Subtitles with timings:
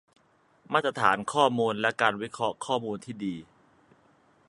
[0.73, 3.35] มาตรฐานข้อมูล และ การวิเคราะห์ข้อมูลที่ดี